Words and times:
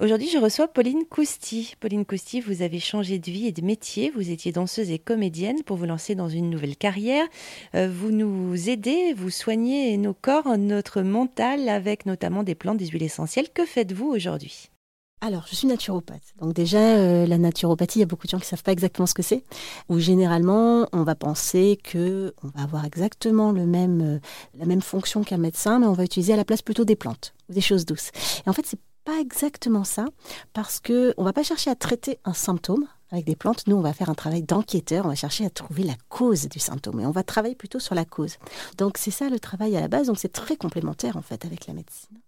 Aujourd'hui, 0.00 0.28
je 0.32 0.38
reçois 0.38 0.68
Pauline 0.68 1.04
Cousti. 1.10 1.74
Pauline 1.80 2.06
Cousti, 2.06 2.40
vous 2.40 2.62
avez 2.62 2.78
changé 2.78 3.18
de 3.18 3.32
vie 3.32 3.48
et 3.48 3.52
de 3.52 3.62
métier. 3.62 4.12
Vous 4.14 4.30
étiez 4.30 4.52
danseuse 4.52 4.92
et 4.92 5.00
comédienne 5.00 5.64
pour 5.64 5.76
vous 5.76 5.86
lancer 5.86 6.14
dans 6.14 6.28
une 6.28 6.50
nouvelle 6.50 6.76
carrière. 6.76 7.26
Euh, 7.74 7.90
vous 7.92 8.12
nous 8.12 8.70
aidez, 8.70 9.12
vous 9.12 9.30
soignez 9.30 9.96
nos 9.96 10.14
corps, 10.14 10.56
notre 10.56 11.02
mental 11.02 11.68
avec 11.68 12.06
notamment 12.06 12.44
des 12.44 12.54
plantes, 12.54 12.76
des 12.76 12.86
huiles 12.86 13.02
essentielles. 13.02 13.48
Que 13.52 13.66
faites-vous 13.66 14.06
aujourd'hui? 14.06 14.70
Alors, 15.20 15.46
je 15.50 15.56
suis 15.56 15.66
naturopathe. 15.66 16.32
Donc 16.40 16.54
déjà, 16.54 16.78
euh, 16.78 17.26
la 17.26 17.38
naturopathie, 17.38 17.98
il 17.98 18.02
y 18.02 18.04
a 18.04 18.06
beaucoup 18.06 18.28
de 18.28 18.30
gens 18.30 18.38
qui 18.38 18.44
ne 18.44 18.50
savent 18.50 18.62
pas 18.62 18.70
exactement 18.70 19.06
ce 19.06 19.14
que 19.14 19.22
c'est. 19.22 19.42
Ou 19.88 19.98
généralement, 19.98 20.86
on 20.92 21.02
va 21.02 21.16
penser 21.16 21.76
que 21.82 22.34
on 22.44 22.56
va 22.56 22.62
avoir 22.62 22.84
exactement 22.84 23.52
euh, 23.52 24.18
la 24.56 24.64
même 24.64 24.80
fonction 24.80 25.24
qu'un 25.24 25.38
médecin, 25.38 25.80
mais 25.80 25.86
on 25.86 25.92
va 25.92 26.04
utiliser 26.04 26.34
à 26.34 26.36
la 26.36 26.44
place 26.44 26.62
plutôt 26.62 26.84
des 26.84 26.94
plantes 26.94 27.34
ou 27.48 27.52
des 27.52 27.60
choses 27.60 27.84
douces. 27.84 28.12
Et 28.46 28.48
en 28.48 28.52
fait, 28.52 28.64
c'est 28.64 28.78
pas 29.08 29.20
exactement 29.20 29.84
ça, 29.84 30.04
parce 30.52 30.80
que 30.80 31.14
on 31.16 31.24
va 31.24 31.32
pas 31.32 31.42
chercher 31.42 31.70
à 31.70 31.74
traiter 31.74 32.18
un 32.26 32.34
symptôme 32.34 32.86
avec 33.10 33.24
des 33.24 33.36
plantes. 33.36 33.66
Nous, 33.66 33.74
on 33.74 33.80
va 33.80 33.94
faire 33.94 34.10
un 34.10 34.14
travail 34.14 34.42
d'enquêteur, 34.42 35.06
on 35.06 35.08
va 35.08 35.14
chercher 35.14 35.46
à 35.46 35.50
trouver 35.50 35.82
la 35.82 35.94
cause 36.10 36.46
du 36.46 36.58
symptôme, 36.58 37.00
et 37.00 37.06
on 37.06 37.10
va 37.10 37.22
travailler 37.22 37.54
plutôt 37.54 37.78
sur 37.78 37.94
la 37.94 38.04
cause. 38.04 38.36
Donc 38.76 38.98
c'est 38.98 39.10
ça 39.10 39.30
le 39.30 39.40
travail 39.40 39.74
à 39.78 39.80
la 39.80 39.88
base. 39.88 40.08
Donc 40.08 40.18
c'est 40.18 40.30
très 40.30 40.56
complémentaire 40.56 41.16
en 41.16 41.22
fait 41.22 41.46
avec 41.46 41.66
la 41.66 41.72
médecine. 41.72 42.18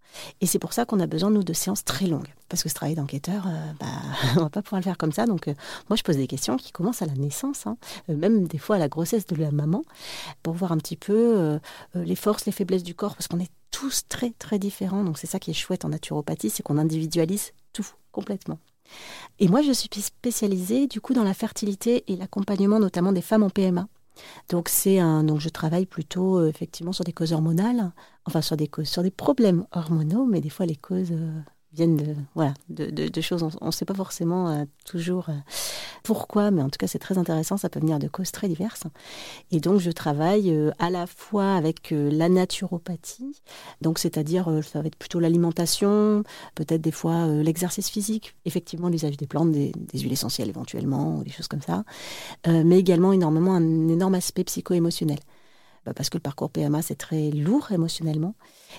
Et 0.40 0.46
c'est 0.46 0.58
pour 0.58 0.72
ça 0.72 0.86
qu'on 0.86 1.00
a 1.00 1.06
besoin, 1.06 1.30
nous, 1.30 1.44
de 1.44 1.52
séances 1.52 1.84
très 1.84 2.06
longues. 2.06 2.32
Parce 2.48 2.62
que 2.62 2.70
ce 2.70 2.74
travail 2.74 2.94
d'enquêteur, 2.94 3.46
euh, 3.46 3.72
bah, 3.78 3.86
on 4.36 4.40
va 4.44 4.48
pas 4.48 4.62
pouvoir 4.62 4.80
le 4.80 4.84
faire 4.84 4.96
comme 4.96 5.12
ça. 5.12 5.26
Donc, 5.26 5.48
euh, 5.48 5.54
moi, 5.90 5.96
je 5.96 6.02
pose 6.02 6.16
des 6.16 6.26
questions 6.26 6.56
qui 6.56 6.72
commencent 6.72 7.02
à 7.02 7.06
la 7.06 7.12
naissance, 7.12 7.66
hein. 7.66 7.76
euh, 8.08 8.16
même 8.16 8.48
des 8.48 8.58
fois 8.58 8.76
à 8.76 8.78
la 8.78 8.88
grossesse 8.88 9.26
de 9.26 9.36
la 9.36 9.50
maman, 9.50 9.82
pour 10.42 10.54
voir 10.54 10.72
un 10.72 10.78
petit 10.78 10.96
peu 10.96 11.60
les 11.94 12.16
forces, 12.16 12.46
les 12.46 12.52
faiblesses 12.52 12.82
du 12.82 12.94
corps, 12.94 13.14
parce 13.14 13.28
qu'on 13.28 13.38
est 13.38 13.50
tous 13.80 14.02
très, 14.08 14.30
très 14.30 14.58
différents. 14.58 15.04
Donc, 15.04 15.16
c'est 15.16 15.26
ça 15.26 15.38
qui 15.38 15.50
est 15.50 15.54
chouette 15.54 15.86
en 15.86 15.88
naturopathie, 15.88 16.50
c'est 16.50 16.62
qu'on 16.62 16.76
individualise 16.76 17.52
tout 17.72 17.86
complètement. 18.12 18.58
Et 19.38 19.48
moi, 19.48 19.62
je 19.62 19.72
suis 19.72 19.88
spécialisée, 20.02 20.86
du 20.86 21.00
coup, 21.00 21.14
dans 21.14 21.24
la 21.24 21.32
fertilité 21.32 22.04
et 22.06 22.16
l'accompagnement, 22.16 22.78
notamment 22.78 23.12
des 23.12 23.22
femmes 23.22 23.42
en 23.42 23.48
PMA. 23.48 23.88
Donc 24.50 24.68
c'est 24.68 24.98
un 24.98 25.24
donc 25.24 25.40
je 25.40 25.48
travaille 25.48 25.86
plutôt 25.86 26.40
euh, 26.40 26.48
effectivement 26.48 26.92
sur 26.92 27.04
des 27.04 27.12
causes 27.14 27.32
hormonales, 27.32 27.90
enfin 28.26 28.42
sur 28.42 28.54
des 28.54 28.68
causes 28.68 28.88
sur 28.88 29.02
des 29.02 29.10
problèmes 29.10 29.64
hormonaux, 29.72 30.26
mais 30.26 30.42
des 30.42 30.50
fois 30.50 30.66
les 30.66 30.76
causes 30.76 31.12
euh, 31.12 31.40
viennent 31.72 31.96
de, 31.96 32.16
voilà, 32.34 32.54
de, 32.68 33.20
choses. 33.20 33.46
On 33.60 33.66
ne 33.66 33.70
sait 33.70 33.84
pas 33.84 33.94
forcément 33.94 34.48
euh, 34.48 34.64
toujours 34.84 35.28
euh, 35.28 35.34
pourquoi, 36.02 36.50
mais 36.50 36.62
en 36.62 36.68
tout 36.68 36.78
cas, 36.78 36.86
c'est 36.86 36.98
très 36.98 37.18
intéressant. 37.18 37.56
Ça 37.56 37.68
peut 37.68 37.80
venir 37.80 37.98
de 37.98 38.08
causes 38.08 38.32
très 38.32 38.48
diverses. 38.48 38.84
Et 39.50 39.60
donc, 39.60 39.78
je 39.80 39.90
travaille 39.90 40.50
euh, 40.50 40.72
à 40.78 40.90
la 40.90 41.06
fois 41.06 41.54
avec 41.54 41.90
la 41.92 42.28
naturopathie, 42.28 43.40
donc 43.80 43.98
c'est-à-dire, 43.98 44.48
ça 44.64 44.80
va 44.80 44.86
être 44.86 44.96
plutôt 44.96 45.20
l'alimentation, 45.20 46.24
peut-être 46.54 46.80
des 46.80 46.90
fois 46.90 47.26
l'exercice 47.26 47.88
physique, 47.88 48.34
effectivement, 48.44 48.88
l'usage 48.88 49.16
des 49.16 49.26
plantes, 49.26 49.52
des, 49.52 49.72
des, 49.76 49.98
huiles 49.98 50.12
essentielles 50.12 50.48
éventuellement, 50.48 51.18
ou 51.18 51.24
des 51.24 51.30
choses 51.30 51.48
comme 51.48 51.62
ça, 51.62 51.84
mais 52.46 52.78
également 52.78 53.12
énormément 53.12 53.54
un 53.54 53.88
énorme 53.88 54.14
aspect 54.14 54.44
psycho-émotionnel. 54.44 55.18
Bah, 55.84 55.94
parce 55.94 56.10
que 56.10 56.18
le 56.18 56.22
parcours 56.22 56.50
PMA, 56.50 56.82
c'est 56.82 56.96
très 56.96 57.30
lourd 57.30 57.72
émotionnellement. 57.72 58.34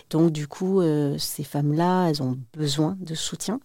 Donc, 0.09 0.31
du 0.31 0.47
coup, 0.47 0.81
euh, 0.81 1.17
ces 1.17 1.43
femmes-là, 1.43 2.09
elles 2.09 2.21
ont 2.21 2.37
besoin 2.53 2.95
de 2.99 3.15
soutien 3.15 3.59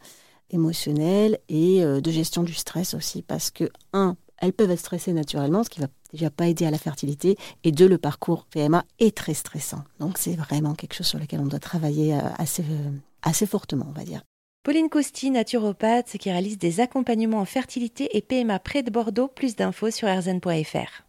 émotionnel 0.50 1.38
et 1.48 1.82
euh, 1.82 2.00
de 2.00 2.10
gestion 2.10 2.42
du 2.42 2.54
stress 2.54 2.94
aussi, 2.94 3.22
parce 3.22 3.50
que, 3.50 3.68
un, 3.92 4.16
elles 4.38 4.52
peuvent 4.52 4.70
être 4.70 4.78
stressées 4.78 5.12
naturellement, 5.12 5.64
ce 5.64 5.70
qui 5.70 5.80
va 5.80 5.88
déjà 6.12 6.30
pas 6.30 6.46
aider 6.46 6.64
à 6.64 6.70
la 6.70 6.78
fertilité, 6.78 7.36
et 7.64 7.72
deux, 7.72 7.88
le 7.88 7.98
parcours 7.98 8.46
PMA 8.46 8.84
est 9.00 9.16
très 9.16 9.34
stressant. 9.34 9.82
Donc, 10.00 10.18
c'est 10.18 10.34
vraiment 10.34 10.74
quelque 10.74 10.94
chose 10.94 11.06
sur 11.06 11.18
lequel 11.18 11.40
on 11.40 11.46
doit 11.46 11.58
travailler 11.58 12.14
euh, 12.14 12.20
assez, 12.38 12.64
assez 13.22 13.46
fortement, 13.46 13.86
on 13.88 13.98
va 13.98 14.04
dire. 14.04 14.22
Pauline 14.62 14.88
Costi, 14.88 15.30
naturopathe, 15.30 16.16
qui 16.18 16.30
réalise 16.30 16.58
des 16.58 16.80
accompagnements 16.80 17.38
en 17.38 17.44
fertilité 17.44 18.16
et 18.16 18.20
PMA 18.20 18.58
près 18.58 18.82
de 18.82 18.90
Bordeaux. 18.90 19.28
Plus 19.28 19.54
d'infos 19.54 19.92
sur 19.92 20.08
rzn.fr. 20.08 21.05